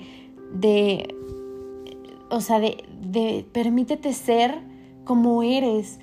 o 2.30 2.40
sea, 2.40 2.60
de, 2.60 2.84
de 3.02 3.46
permítete 3.52 4.12
ser 4.12 4.60
como 5.04 5.42
eres 5.42 5.98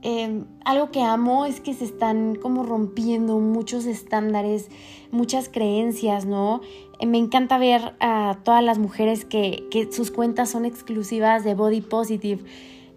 Em, 0.00 0.44
algo 0.64 0.92
que 0.92 1.02
amo 1.02 1.44
es 1.44 1.60
que 1.60 1.74
se 1.74 1.84
están 1.84 2.36
como 2.36 2.62
rompiendo 2.62 3.40
muchos 3.40 3.84
estándares, 3.84 4.70
muchas 5.10 5.48
creencias, 5.48 6.24
¿no? 6.24 6.60
Eh, 7.00 7.06
me 7.06 7.18
encanta 7.18 7.58
ver 7.58 7.96
a 7.98 8.38
todas 8.44 8.62
las 8.62 8.78
mujeres 8.78 9.24
que, 9.24 9.66
sus 9.90 10.12
cuentas 10.12 10.50
son 10.50 10.64
exclusivas 10.64 11.42
de 11.42 11.54
body 11.54 11.80
positive. 11.80 12.44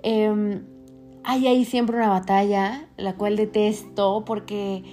Eh, 0.04 0.62
hay 1.24 1.48
ahí 1.48 1.66
siempre 1.66 1.98
una 1.98 2.10
batalla, 2.10 2.88
la 2.98 3.16
cual 3.16 3.36
detesto 3.36 4.24
porque 4.24 4.84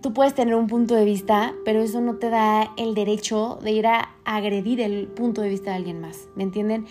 tú 0.00 0.12
puedes 0.12 0.34
tener 0.34 0.54
un 0.54 0.66
punto 0.66 0.94
de 0.94 1.04
vista, 1.04 1.54
pero 1.64 1.82
eso 1.82 2.00
no 2.00 2.16
te 2.16 2.30
da 2.30 2.72
el 2.76 2.94
derecho 2.94 3.58
de 3.62 3.72
ir 3.72 3.86
a 3.86 4.10
agredir 4.24 4.80
el 4.80 5.06
punto 5.08 5.42
de 5.42 5.48
vista 5.48 5.70
de 5.70 5.76
alguien 5.76 6.00
más, 6.00 6.28
¿me 6.34 6.42
entienden? 6.42 6.86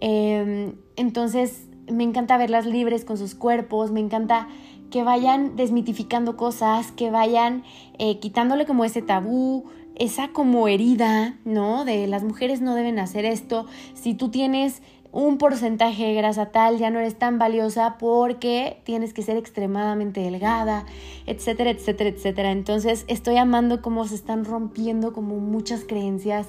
Em, 0.00 0.74
entonces, 0.96 1.68
me 1.90 2.04
encanta 2.04 2.38
verlas 2.38 2.66
libres 2.66 3.04
con 3.04 3.18
sus 3.18 3.34
cuerpos, 3.34 3.90
me 3.90 4.00
encanta 4.00 4.48
que 4.90 5.02
vayan 5.02 5.56
desmitificando 5.56 6.36
cosas, 6.36 6.92
que 6.92 7.10
vayan 7.10 7.64
eh, 7.98 8.18
quitándole 8.18 8.66
como 8.66 8.84
ese 8.84 9.02
tabú, 9.02 9.64
esa 9.96 10.28
como 10.28 10.66
herida, 10.66 11.38
¿no? 11.44 11.84
De 11.84 12.06
las 12.06 12.24
mujeres 12.24 12.60
no 12.60 12.74
deben 12.74 12.98
hacer 12.98 13.24
esto. 13.24 13.66
Si 13.94 14.14
tú 14.14 14.30
tienes 14.30 14.82
un 15.12 15.38
porcentaje 15.38 16.06
de 16.06 16.14
grasa 16.14 16.46
tal, 16.46 16.78
ya 16.78 16.90
no 16.90 16.98
eres 17.00 17.18
tan 17.18 17.38
valiosa 17.38 17.96
porque 17.98 18.80
tienes 18.84 19.12
que 19.12 19.22
ser 19.22 19.36
extremadamente 19.36 20.20
delgada, 20.20 20.86
etcétera, 21.26 21.70
etcétera, 21.70 22.10
etcétera. 22.10 22.52
Entonces 22.52 23.04
estoy 23.08 23.36
amando 23.36 23.82
cómo 23.82 24.06
se 24.06 24.14
están 24.14 24.44
rompiendo 24.44 25.12
como 25.12 25.38
muchas 25.38 25.84
creencias 25.84 26.46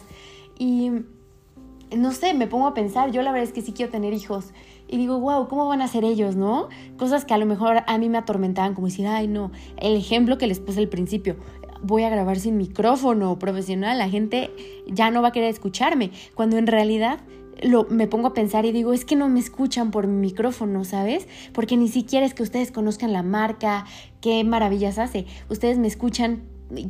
y 0.57 0.91
no 1.95 2.11
sé, 2.11 2.33
me 2.33 2.47
pongo 2.47 2.67
a 2.67 2.73
pensar, 2.73 3.11
yo 3.11 3.21
la 3.21 3.31
verdad 3.31 3.47
es 3.47 3.53
que 3.53 3.61
sí 3.61 3.73
quiero 3.73 3.91
tener 3.91 4.13
hijos 4.13 4.53
y 4.87 4.97
digo, 4.97 5.19
wow, 5.19 5.47
¿cómo 5.47 5.67
van 5.67 5.81
a 5.81 5.87
ser 5.87 6.03
ellos, 6.03 6.35
no? 6.35 6.69
Cosas 6.97 7.25
que 7.25 7.33
a 7.33 7.37
lo 7.37 7.45
mejor 7.45 7.83
a 7.85 7.97
mí 7.97 8.09
me 8.09 8.17
atormentaban, 8.17 8.73
como 8.73 8.87
decir, 8.87 9.07
ay, 9.07 9.27
no, 9.27 9.51
el 9.77 9.95
ejemplo 9.95 10.37
que 10.37 10.47
les 10.47 10.59
puse 10.59 10.79
al 10.79 10.87
principio, 10.87 11.35
voy 11.81 12.03
a 12.03 12.09
grabar 12.09 12.39
sin 12.39 12.57
micrófono 12.57 13.37
profesional, 13.39 13.97
la 13.97 14.09
gente 14.09 14.51
ya 14.87 15.11
no 15.11 15.21
va 15.21 15.29
a 15.29 15.31
querer 15.31 15.49
escucharme, 15.49 16.11
cuando 16.35 16.57
en 16.57 16.67
realidad 16.67 17.19
lo, 17.61 17.85
me 17.85 18.07
pongo 18.07 18.29
a 18.29 18.33
pensar 18.33 18.65
y 18.65 18.71
digo, 18.71 18.93
es 18.93 19.05
que 19.05 19.15
no 19.15 19.29
me 19.29 19.39
escuchan 19.39 19.91
por 19.91 20.07
mi 20.07 20.19
micrófono, 20.19 20.83
¿sabes? 20.83 21.27
Porque 21.53 21.77
ni 21.77 21.87
siquiera 21.87 22.25
es 22.25 22.33
que 22.33 22.43
ustedes 22.43 22.71
conozcan 22.71 23.13
la 23.13 23.23
marca, 23.23 23.85
qué 24.21 24.43
maravillas 24.43 24.97
hace. 24.97 25.25
Ustedes 25.49 25.77
me 25.77 25.87
escuchan 25.87 26.43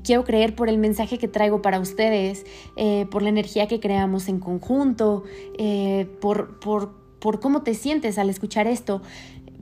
quiero 0.04 0.24
creer 0.24 0.56
por 0.56 0.70
el 0.70 0.78
mensaje 0.78 1.18
que 1.18 1.28
traigo 1.28 1.64
para 1.64 1.80
ustedes, 1.80 2.46
eh, 2.78 3.08
por 3.10 3.24
la 3.24 3.30
energía 3.30 3.68
que 3.68 3.80
creamos 3.80 4.28
en 4.28 4.40
conjunto, 4.40 5.24
eh, 5.58 6.08
por, 6.20 6.60
por 6.60 7.02
por 7.22 7.40
cómo 7.40 7.62
te 7.62 7.76
sientes 7.76 8.18
al 8.18 8.30
escuchar 8.30 8.68
esto, 8.68 9.02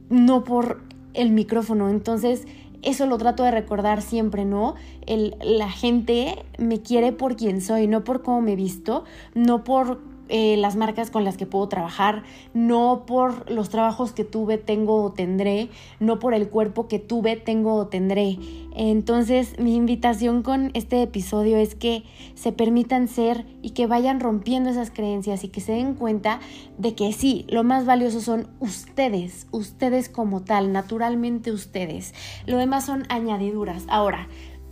no 0.09 0.43
por 0.43 0.81
el 1.13 1.29
micrófono. 1.31 1.89
Entonces, 1.89 2.47
eso 2.81 3.05
lo 3.05 3.17
trato 3.17 3.43
de 3.43 3.51
recordar 3.51 4.01
siempre, 4.01 4.45
¿no? 4.45 4.75
El, 5.05 5.35
la 5.43 5.69
gente 5.69 6.45
me 6.57 6.81
quiere 6.81 7.11
por 7.11 7.35
quien 7.35 7.61
soy, 7.61 7.87
no 7.87 8.03
por 8.03 8.23
cómo 8.23 8.41
me 8.41 8.55
visto, 8.55 9.03
no 9.35 9.65
por 9.65 10.01
eh, 10.29 10.55
las 10.57 10.75
marcas 10.75 11.11
con 11.11 11.23
las 11.23 11.37
que 11.37 11.45
puedo 11.45 11.67
trabajar, 11.67 12.23
no 12.53 13.03
por 13.05 13.49
los 13.49 13.69
trabajos 13.69 14.11
que 14.11 14.23
tuve, 14.23 14.57
tengo 14.57 15.03
o 15.03 15.11
tendré, 15.11 15.69
no 15.99 16.19
por 16.19 16.33
el 16.33 16.49
cuerpo 16.49 16.87
que 16.87 16.99
tuve, 16.99 17.35
tengo 17.35 17.73
o 17.73 17.87
tendré. 17.87 18.37
Entonces 18.75 19.59
mi 19.59 19.75
invitación 19.75 20.43
con 20.43 20.71
este 20.73 21.01
episodio 21.01 21.57
es 21.57 21.75
que 21.75 22.03
se 22.35 22.51
permitan 22.51 23.07
ser 23.07 23.45
y 23.61 23.71
que 23.71 23.87
vayan 23.87 24.19
rompiendo 24.19 24.69
esas 24.69 24.91
creencias 24.91 25.43
y 25.43 25.49
que 25.49 25.61
se 25.61 25.73
den 25.73 25.95
cuenta 25.95 26.39
de 26.77 26.95
que 26.95 27.11
sí, 27.11 27.45
lo 27.49 27.63
más 27.63 27.85
valioso 27.85 28.21
son 28.21 28.47
ustedes, 28.59 29.47
ustedes 29.51 30.09
como 30.09 30.41
tal, 30.41 30.71
naturalmente 30.71 31.51
ustedes. 31.51 32.13
Lo 32.45 32.57
demás 32.57 32.85
son 32.85 33.05
añadiduras. 33.09 33.85
Ahora, 33.89 34.27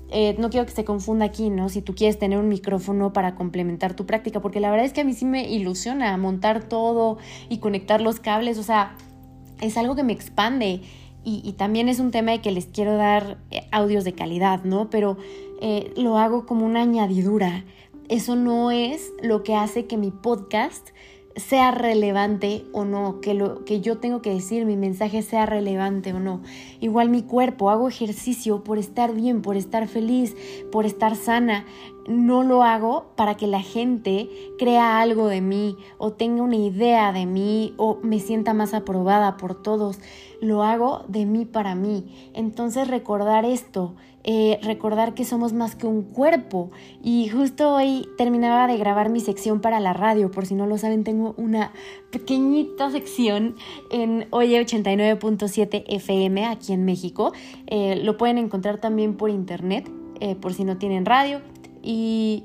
eh, 0.09 0.35
no 0.39 0.49
quiero 0.49 0.65
que 0.65 0.71
se 0.71 0.85
confunda 0.85 1.25
aquí, 1.25 1.49
¿no? 1.49 1.69
Si 1.69 1.81
tú 1.81 1.93
quieres 1.93 2.17
tener 2.17 2.39
un 2.39 2.47
micrófono 2.47 3.11
para 3.11 3.35
complementar 3.35 3.93
tu 3.93 4.05
práctica, 4.05 4.41
porque 4.41 4.59
la 4.59 4.69
verdad 4.69 4.85
es 4.85 4.93
que 4.93 5.01
a 5.01 5.03
mí 5.03 5.13
sí 5.13 5.25
me 5.25 5.49
ilusiona 5.49 6.15
montar 6.17 6.63
todo 6.63 7.17
y 7.49 7.57
conectar 7.57 8.01
los 8.01 8.19
cables, 8.19 8.57
o 8.57 8.63
sea, 8.63 8.95
es 9.59 9.77
algo 9.77 9.95
que 9.95 10.03
me 10.03 10.13
expande 10.13 10.81
y, 11.29 11.51
también 11.57 11.89
es 11.89 11.99
un 11.99 12.11
tema 12.11 12.31
de 12.31 12.39
que 12.39 12.51
les 12.51 12.67
quiero 12.67 12.95
dar 12.95 13.37
eh, 13.51 13.67
audios 13.71 14.05
de 14.05 14.13
calidad, 14.13 14.63
¿no? 14.63 14.89
Pero 14.89 15.17
eh, 15.61 15.91
lo 15.97 16.17
hago 16.17 16.45
como 16.45 16.65
una 16.65 16.81
añadidura. 16.81 17.65
Eso 18.07 18.37
no 18.37 18.71
es 18.71 19.11
lo 19.21 19.43
que 19.43 19.53
hace 19.53 19.87
que 19.87 19.97
mi 19.97 20.11
podcast 20.11 20.91
sea 21.37 21.71
relevante 21.71 22.65
o 22.73 22.83
no, 22.83 23.21
que 23.21 23.33
lo 23.33 23.63
que 23.63 23.79
yo 23.79 23.99
tengo 23.99 24.21
que 24.21 24.33
decir, 24.33 24.65
mi 24.65 24.75
mensaje 24.75 25.21
sea 25.21 25.45
relevante 25.45 26.13
o 26.13 26.19
no. 26.19 26.41
Igual 26.79 27.09
mi 27.09 27.21
cuerpo, 27.21 27.69
hago 27.69 27.87
ejercicio 27.87 28.63
por 28.63 28.77
estar 28.77 29.13
bien, 29.13 29.41
por 29.41 29.55
estar 29.55 29.87
feliz, 29.87 30.35
por 30.71 30.85
estar 30.85 31.15
sana. 31.15 31.65
No 32.07 32.43
lo 32.43 32.63
hago 32.63 33.11
para 33.15 33.35
que 33.35 33.47
la 33.47 33.61
gente 33.61 34.29
crea 34.57 35.01
algo 35.01 35.27
de 35.27 35.41
mí 35.41 35.75
o 35.97 36.13
tenga 36.13 36.41
una 36.41 36.55
idea 36.55 37.11
de 37.11 37.25
mí 37.25 37.73
o 37.77 37.99
me 38.01 38.19
sienta 38.19 38.53
más 38.53 38.73
aprobada 38.73 39.37
por 39.37 39.61
todos. 39.61 39.99
Lo 40.41 40.63
hago 40.63 41.03
de 41.07 41.25
mí 41.25 41.45
para 41.45 41.75
mí. 41.75 42.31
Entonces 42.33 42.87
recordar 42.87 43.43
esto, 43.43 43.95
eh, 44.29 44.59
recordar 44.61 45.13
que 45.13 45.23
somos 45.23 45.53
más 45.53 45.77
que 45.77 45.87
un 45.87 46.03
cuerpo. 46.03 46.69
Y 47.01 47.29
justo 47.29 47.73
hoy 47.73 48.05
terminaba 48.17 48.67
de 48.67 48.77
grabar 48.77 49.09
mi 49.09 49.21
sección 49.21 49.61
para 49.61 49.79
la 49.79 49.93
radio, 49.93 50.29
por 50.29 50.45
si 50.45 50.53
no 50.53 50.67
lo 50.67 50.77
saben, 50.77 51.05
tengo 51.05 51.33
una 51.37 51.71
pequeñita 52.11 52.91
sección 52.91 53.55
en 53.89 54.27
Oye 54.31 54.59
89.7 54.59 55.85
FM 55.87 56.45
aquí 56.45 56.73
en 56.73 56.83
México. 56.83 57.31
Eh, 57.67 58.01
lo 58.03 58.17
pueden 58.17 58.37
encontrar 58.37 58.81
también 58.81 59.15
por 59.15 59.29
internet, 59.29 59.89
eh, 60.19 60.35
por 60.35 60.53
si 60.53 60.65
no 60.65 60.77
tienen 60.77 61.05
radio. 61.05 61.39
Y 61.81 62.43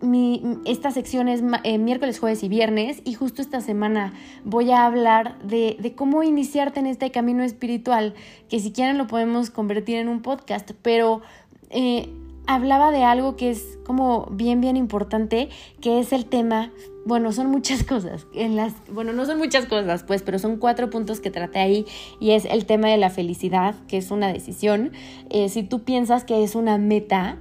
mi, 0.00 0.42
esta 0.64 0.90
sección 0.90 1.28
es 1.28 1.42
eh, 1.64 1.78
miércoles, 1.78 2.18
jueves 2.18 2.42
y 2.42 2.48
viernes 2.48 3.00
y 3.04 3.14
justo 3.14 3.42
esta 3.42 3.60
semana 3.60 4.12
voy 4.44 4.70
a 4.70 4.84
hablar 4.84 5.38
de, 5.42 5.94
cómo 5.96 6.22
iniciarte 6.22 6.80
en 6.80 6.86
este 6.86 7.10
camino 7.10 7.42
espiritual, 7.42 8.14
que 8.48 8.60
si 8.60 8.72
quieren 8.72 8.98
lo 8.98 9.06
podemos 9.06 9.50
convertir 9.50 9.96
en 9.96 10.08
un 10.08 10.22
podcast, 10.22 10.72
pero 10.82 11.22
eh, 11.70 12.08
hablaba 12.46 12.90
de 12.90 13.02
algo 13.04 13.36
que 13.36 13.50
es 13.50 13.78
como 13.84 14.26
bien, 14.30 14.60
bien 14.60 14.76
importante, 14.76 15.48
que 15.80 15.98
es 15.98 16.12
el 16.12 16.26
tema, 16.26 16.72
bueno, 17.04 17.32
son 17.32 17.50
muchas 17.50 17.82
cosas, 17.82 18.26
en 18.34 18.56
las, 18.56 18.74
bueno, 18.90 19.12
no 19.12 19.24
son 19.26 19.38
muchas 19.38 19.66
cosas, 19.66 20.02
pues, 20.04 20.22
pero 20.22 20.38
son 20.38 20.58
cuatro 20.58 20.90
puntos 20.90 21.20
que 21.20 21.30
traté 21.30 21.58
ahí 21.58 21.86
y 22.20 22.32
es 22.32 22.44
el 22.44 22.66
tema 22.66 22.88
de 22.88 22.96
la 22.96 23.10
felicidad, 23.10 23.74
que 23.88 23.96
es 23.96 24.10
una 24.10 24.32
decisión. 24.32 24.92
Eh, 25.30 25.48
si 25.48 25.62
tú 25.62 25.84
piensas 25.84 26.24
que 26.24 26.42
es 26.42 26.54
una 26.54 26.78
meta, 26.78 27.38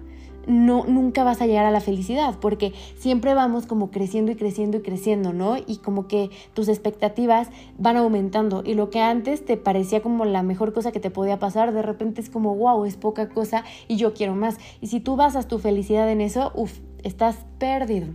no, 0.48 0.86
nunca 0.86 1.24
vas 1.24 1.42
a 1.42 1.48
llegar 1.48 1.66
a 1.66 1.72
la 1.72 1.82
felicidad, 1.82 2.36
porque 2.40 2.74
siempre 2.98 3.34
vamos 3.34 3.66
como 3.66 3.92
creciendo 3.92 4.32
y 4.32 4.36
creciendo 4.36 4.78
y 4.78 4.82
creciendo, 4.82 5.34
¿no? 5.34 5.58
Y 5.58 5.78
como 5.78 6.08
que 6.08 6.30
tus 6.54 6.68
expectativas 6.68 7.50
van 7.78 7.98
aumentando 7.98 8.64
y 8.66 8.74
lo 8.74 8.90
que 8.90 9.02
antes 9.02 9.44
te 9.46 9.58
parecía 9.58 10.02
como 10.02 10.26
la 10.26 10.44
mejor 10.44 10.74
cosa 10.74 10.92
que 10.92 11.00
te 11.00 11.12
podía 11.12 11.40
pasar, 11.40 11.74
de 11.74 11.82
repente 11.82 12.22
es 12.22 12.30
como, 12.30 12.56
wow, 12.56 12.86
es 12.86 12.98
poca 12.98 13.30
cosa 13.30 13.64
y 13.88 13.98
yo 13.98 14.14
quiero 14.14 14.36
más. 14.36 14.58
Y 14.82 14.88
si 14.88 15.00
tú 15.00 15.16
basas 15.16 15.48
tu 15.48 15.60
felicidad 15.60 16.10
en 16.10 16.22
eso, 16.22 16.52
uff, 16.56 16.80
estás 17.04 17.38
perdido. 17.60 18.08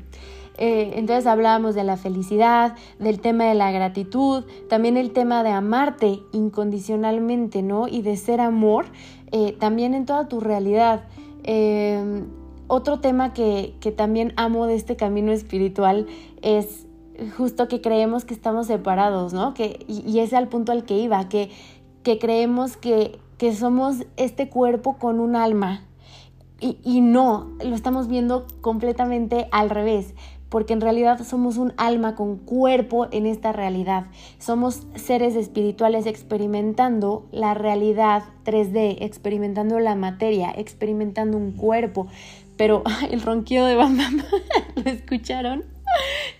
Eh, 0.58 0.92
entonces 0.96 1.26
hablábamos 1.26 1.74
de 1.74 1.84
la 1.84 1.96
felicidad, 1.96 2.74
del 2.98 3.20
tema 3.20 3.44
de 3.44 3.54
la 3.54 3.70
gratitud, 3.70 4.44
también 4.68 4.98
el 4.98 5.12
tema 5.12 5.42
de 5.42 5.50
amarte 5.50 6.20
incondicionalmente, 6.32 7.62
¿no? 7.62 7.88
Y 7.88 8.02
de 8.02 8.16
ser 8.18 8.42
amor 8.42 8.86
eh, 9.32 9.56
también 9.58 9.94
en 9.94 10.04
toda 10.04 10.28
tu 10.28 10.38
realidad. 10.38 11.04
Em, 11.44 12.26
otro 12.66 13.00
tema 13.00 13.32
que, 13.32 13.74
también 13.96 14.32
amo 14.36 14.66
de 14.66 14.74
este 14.74 14.96
camino 14.96 15.32
espiritual 15.32 16.06
es 16.42 16.86
justo 17.36 17.68
que 17.68 17.80
creemos 17.80 18.24
que 18.24 18.34
estamos 18.34 18.68
separados, 18.68 19.32
¿no? 19.32 19.54
Que, 19.54 19.84
y, 19.88 20.18
es 20.20 20.32
al 20.32 20.48
punto 20.48 20.72
al 20.72 20.84
que 20.84 20.98
iba, 20.98 21.28
que, 21.28 21.50
que 22.02 22.18
creemos 22.18 22.76
que, 22.76 23.18
que 23.38 23.54
somos 23.54 24.06
este 24.16 24.48
cuerpo 24.48 24.98
con 24.98 25.20
un 25.20 25.36
alma. 25.36 25.84
Y, 26.60 26.78
y 26.84 27.00
no, 27.00 27.50
lo 27.64 27.74
estamos 27.74 28.06
viendo 28.06 28.46
completamente 28.60 29.48
al 29.50 29.70
revés. 29.70 30.14
Porque 30.50 30.72
en 30.72 30.80
realidad 30.80 31.24
somos 31.24 31.56
un 31.56 31.72
alma 31.76 32.16
con 32.16 32.36
cuerpo 32.36 33.06
en 33.12 33.24
esta 33.24 33.52
realidad. 33.52 34.06
Somos 34.38 34.86
seres 34.96 35.36
espirituales 35.36 36.06
experimentando 36.06 37.26
la 37.30 37.54
realidad 37.54 38.24
3D, 38.44 38.98
experimentando 39.00 39.78
la 39.78 39.94
materia, 39.94 40.52
experimentando 40.54 41.38
un 41.38 41.52
cuerpo. 41.52 42.08
Pero 42.56 42.82
el 43.10 43.22
ronquido 43.22 43.64
de 43.66 43.76
Bam 43.76 43.96
¿lo 44.84 44.90
escucharon? 44.90 45.64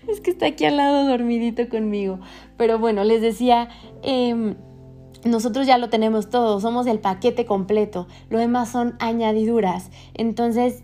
Es 0.07 0.19
que 0.21 0.31
está 0.31 0.47
aquí 0.47 0.65
al 0.65 0.77
lado 0.77 1.07
dormidito 1.07 1.67
conmigo. 1.69 2.19
Pero 2.57 2.77
bueno, 2.77 3.03
les 3.03 3.21
decía... 3.21 3.69
Em, 4.03 4.55
nosotros 5.23 5.67
ya 5.67 5.77
lo 5.77 5.89
tenemos 5.89 6.31
todo, 6.31 6.59
somos 6.59 6.87
el 6.87 6.97
paquete 6.97 7.45
completo, 7.45 8.07
lo 8.31 8.39
demás 8.39 8.69
son 8.69 8.95
añadiduras. 8.99 9.91
Entonces, 10.15 10.83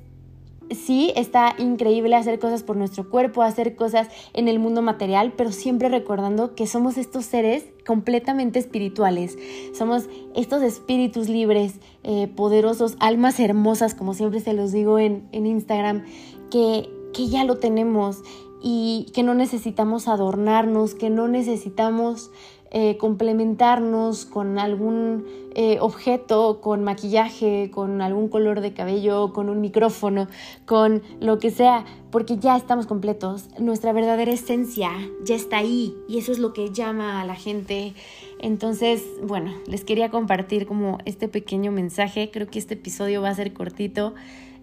sí, 0.71 1.13
está 1.15 1.55
increíble 1.57 2.15
hacer 2.15 2.39
cosas 2.39 2.63
por 2.63 2.75
nuestro 2.75 3.09
cuerpo, 3.09 3.41
hacer 3.41 3.75
cosas 3.75 4.07
en 4.33 4.47
el 4.47 4.59
mundo 4.59 4.81
material, 4.81 5.33
pero 5.36 5.51
siempre 5.51 5.89
recordando 5.89 6.55
que 6.55 6.67
somos 6.67 6.97
estos 6.97 7.25
seres 7.25 7.65
completamente 7.86 8.59
espirituales. 8.59 9.38
Somos 9.74 10.09
estos 10.36 10.62
espíritus 10.62 11.29
libres, 11.29 11.79
eh, 12.03 12.27
poderosos, 12.27 12.97
almas 13.00 13.39
hermosas, 13.39 13.95
como 13.95 14.13
siempre 14.13 14.39
se 14.39 14.53
los 14.53 14.71
digo 14.71 15.00
en, 15.00 15.27
en 15.31 15.45
Instagram, 15.45 16.05
que, 16.51 16.89
que 17.13 17.27
ya 17.27 17.43
lo 17.43 17.57
tenemos 17.57 18.24
y 18.62 19.05
que 19.13 19.24
no 19.24 19.33
necesitamos 19.33 20.07
adornarnos, 20.07 20.95
que 20.95 21.09
no 21.09 21.27
necesitamos 21.27 22.31
eh, 22.71 22.97
complementarnos 22.97 24.25
con 24.25 24.59
algún 24.59 25.25
eh, 25.55 25.77
objeto, 25.79 26.59
con 26.62 26.83
maquillaje, 26.83 27.71
con 27.71 28.01
algún 28.01 28.27
color 28.27 28.62
de 28.62 28.74
cabello, 28.74 29.31
con 29.33 29.50
un 29.50 29.62
micrófono, 29.62 30.27
con 30.65 31.01
lo 31.21 31.39
que 31.39 31.50
sea, 31.50 31.86
porque 32.12 32.38
ya 32.38 32.57
estamos 32.57 32.86
completos. 32.86 33.50
Nuestra 33.57 33.93
verdadera 33.93 34.31
esencia 34.31 34.91
ya 35.24 35.36
está 35.36 35.57
ahí 35.57 35.95
y 36.09 36.17
eso 36.17 36.31
es 36.31 36.39
lo 36.39 36.51
que 36.51 36.71
llama 36.71 37.21
a 37.21 37.25
la 37.25 37.36
gente. 37.36 37.93
Entonces, 38.39 39.03
bueno, 39.24 39.53
les 39.65 39.83
quería 39.83 40.09
compartir 40.09 40.67
como 40.67 40.97
este 41.05 41.27
pequeño 41.27 41.71
mensaje. 41.71 42.29
Creo 42.31 42.47
que 42.47 42.59
este 42.59 42.74
episodio 42.74 43.21
va 43.21 43.29
a 43.29 43.36
ser 43.36 43.53
cortito. 43.53 44.13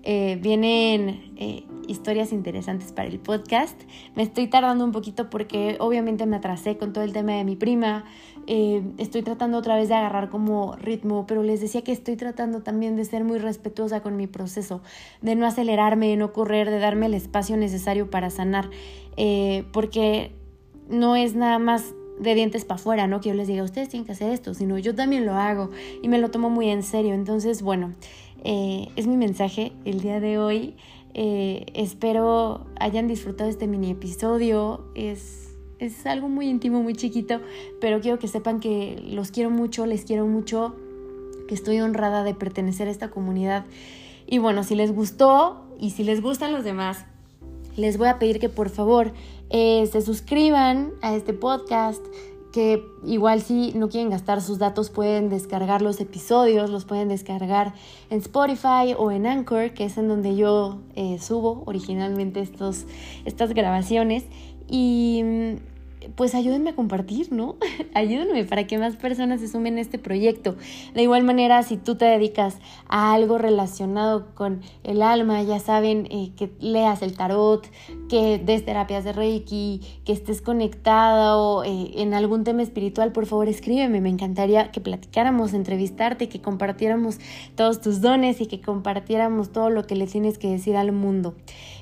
Eh, 0.07 0.39
vienen 0.41 1.33
eh, 1.39 1.65
historias 1.89 2.33
interesantes 2.33 2.93
para 2.93 3.09
el 3.09 3.19
podcast. 3.19 3.81
Me 4.15 4.23
estoy 4.23 4.49
tardando 4.49 4.85
un 4.85 4.93
poquito 4.93 5.31
porque 5.31 5.77
obviamente 5.81 6.27
me 6.27 6.37
atrasé 6.37 6.77
con 6.77 6.93
todo 6.93 7.05
el 7.05 7.15
tema 7.15 7.33
de 7.33 7.45
mi 7.45 7.57
prima. 7.57 8.05
Eh, 8.47 8.83
estoy 8.99 9.23
tratando 9.23 9.57
otra 9.57 9.77
vez 9.77 9.89
de 9.89 9.95
agarrar 9.95 10.29
como 10.29 10.77
ritmo, 10.77 11.27
pero 11.27 11.43
les 11.43 11.63
decía 11.63 11.83
que 11.83 11.93
estoy 11.93 12.17
tratando 12.17 12.63
también 12.63 12.97
de 12.97 13.07
ser 13.07 13.25
muy 13.25 13.39
respetuosa 13.39 14.03
con 14.03 14.17
mi 14.17 14.27
proceso, 14.27 14.83
de 15.23 15.37
no 15.37 15.47
acelerarme, 15.47 16.09
de 16.09 16.17
no 16.19 16.35
correr, 16.35 16.69
de 16.69 16.79
darme 16.79 17.07
el 17.07 17.15
espacio 17.15 17.57
necesario 17.57 18.11
para 18.11 18.29
sanar, 18.29 18.69
porque 19.73 20.33
no 20.91 21.17
es 21.17 21.35
nada 21.35 21.59
más 21.59 21.95
de 22.19 22.35
dientes 22.35 22.65
para 22.65 22.81
afuera, 22.81 23.07
¿no? 23.07 23.21
Que 23.21 23.31
yo 23.31 23.35
les 23.35 23.49
diga, 23.49 23.63
ustedes 23.63 23.89
tienen 23.89 24.07
que 24.07 24.13
hacer 24.13 24.31
esto, 24.31 24.55
sino 24.55 24.79
yo 24.79 24.95
también 24.95 25.27
lo 25.27 25.35
hago 25.35 25.71
y 26.03 26.09
me 26.09 26.19
lo 26.19 26.31
tomo 26.31 26.51
muy 26.51 26.71
en 26.71 26.83
serio. 26.83 27.15
Entonces, 27.15 27.63
bueno, 27.63 27.93
eh, 28.45 28.89
es 28.97 29.07
mi 29.07 29.17
mensaje 29.17 29.73
el 29.85 30.01
día 30.01 30.21
de 30.21 30.39
hoy. 30.39 30.77
Eh, 31.15 31.67
espero 31.75 32.67
hayan 32.79 33.09
disfrutado 33.09 33.49
este 33.49 33.67
mini 33.67 33.91
episodio. 33.91 34.85
Es, 34.95 35.57
es 35.79 36.07
algo 36.07 36.29
muy 36.29 36.49
íntimo, 36.49 36.83
muy 36.83 36.95
chiquito, 36.95 37.41
pero 37.81 38.01
quiero 38.01 38.19
que 38.19 38.29
sepan 38.29 38.61
que 38.61 39.03
los 39.09 39.31
quiero 39.31 39.51
mucho, 39.51 39.87
les 39.87 40.05
quiero 40.05 40.27
mucho, 40.27 40.77
que 41.49 41.55
estoy 41.55 41.81
honrada 41.81 42.23
de 42.23 42.35
pertenecer 42.35 42.89
a 42.89 42.91
esta 42.91 43.11
comunidad. 43.11 43.65
Y 44.27 44.39
bueno, 44.39 44.63
si 44.63 44.75
les 44.75 44.93
gustó 44.93 45.65
y 45.81 45.91
si 45.91 46.05
les 46.05 46.21
gustan 46.21 46.53
los 46.53 46.65
demás, 46.65 47.07
les 47.77 47.99
voy 47.99 48.09
a 48.09 48.19
pedir 48.19 48.39
que 48.39 48.49
por 48.49 48.69
favor 48.69 49.13
eh, 49.51 49.89
se 49.91 50.01
suscriban 50.01 50.93
a 51.03 51.15
este 51.15 51.33
podcast, 51.33 52.05
que 52.55 52.87
igual 53.05 53.43
si 53.43 53.73
no 53.75 53.89
quieren 53.89 54.11
gastar 54.11 54.41
sus 54.41 54.61
datos 54.61 54.89
pueden 54.89 55.29
descargar 55.29 55.83
los 55.83 56.01
episodios, 56.01 56.71
los 56.71 56.85
pueden 56.85 57.09
descargar 57.09 57.75
en 58.11 58.19
Spotify 58.19 58.95
o 58.97 59.11
en 59.11 59.27
Anchor, 59.27 59.75
que 59.75 59.87
es 59.87 59.99
en 59.99 60.07
donde 60.07 60.37
yo 60.37 60.79
eh, 60.95 61.19
subo 61.19 61.65
originalmente 61.67 62.39
estos, 62.39 62.85
estas 63.25 63.55
grabaciones. 63.55 64.23
Y 64.69 65.25
pues 66.15 66.35
ayúdenme 66.35 66.71
a 66.71 66.75
compartir, 66.75 67.33
¿no? 67.33 67.57
ayúdenme 67.95 68.45
para 68.45 68.67
que 68.67 68.79
más 68.79 68.97
personas 68.97 69.41
se 69.41 69.49
sumen 69.49 69.79
a 69.79 69.81
este 69.81 69.99
proyecto. 69.99 70.57
De 70.95 71.03
igual 71.03 71.25
manera, 71.25 71.63
si 71.63 71.77
tú 71.77 71.97
te 71.97 72.05
dedicas 72.05 72.59
a 72.89 73.13
algo 73.13 73.39
relacionado 73.39 74.35
con 74.35 74.63
el 74.83 75.03
alma, 75.03 75.43
ya 75.43 75.59
saben 75.59 76.07
eh, 76.11 76.33
que 76.37 76.51
leas 76.61 77.03
el 77.03 77.17
tarot, 77.17 77.67
que 78.09 78.39
des 78.39 78.65
terapias 78.65 79.05
de 79.05 79.13
Reiki, 79.13 79.81
que 80.05 80.13
estés 80.13 80.43
conectado 80.43 81.65
eh, 81.65 81.93
en 81.97 82.15
algún 82.15 82.45
tema 82.45 82.63
espiritual, 82.63 83.13
por 83.13 83.27
favor 83.27 83.49
escríbeme. 83.49 84.01
Me 84.01 84.09
encantaría 84.09 84.71
que 84.71 84.81
platicáramos, 84.81 85.55
entrevistarte, 85.55 86.29
que 86.29 86.41
compartiéramos 86.41 87.19
todos 87.55 87.81
tus 87.81 88.01
dones 88.01 88.41
y 88.41 88.47
que 88.47 88.61
compartiéramos 88.61 89.53
todo 89.53 89.71
lo 89.71 89.87
que 89.87 89.97
le 89.97 90.07
tienes 90.07 90.39
que 90.39 90.49
decir 90.49 90.77
al 90.77 90.93
mundo. 90.93 91.35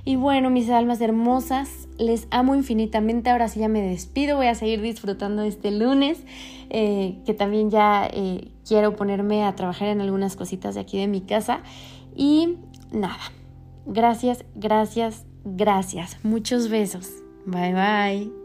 Y 0.04 0.16
bueno, 0.16 0.50
mis 0.50 0.68
almas 0.68 1.00
hermosas, 1.00 1.88
les 1.96 2.26
amo 2.30 2.54
infinitamente. 2.54 3.30
Ahora 3.30 3.48
sí 3.48 3.60
ya 3.60 3.68
me 3.68 3.82
despido. 4.12 4.36
Voy 4.36 4.46
a 4.46 4.54
seguir 4.54 4.80
disfrutando 4.82 5.42
este 5.42 5.70
lunes, 5.70 6.22
eh, 6.70 7.18
que 7.24 7.34
también 7.34 7.70
ya 7.70 8.06
eh, 8.12 8.50
quiero 8.66 8.94
ponerme 8.94 9.44
a 9.44 9.54
trabajar 9.54 9.88
en 9.88 10.00
algunas 10.00 10.36
cositas 10.36 10.74
de 10.74 10.82
aquí 10.82 10.98
de 10.98 11.08
mi 11.08 11.22
casa. 11.22 11.60
Y 12.14 12.56
nada, 12.92 13.32
gracias, 13.86 14.44
gracias, 14.54 15.24
gracias. 15.44 16.18
Muchos 16.22 16.68
besos. 16.68 17.08
Bye 17.46 17.72
bye. 17.74 18.41